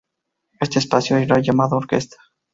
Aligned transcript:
Este 0.59 0.79
espacio 0.79 1.15
era 1.17 1.37
llamado 1.39 1.77
"orquesta". 1.77 2.17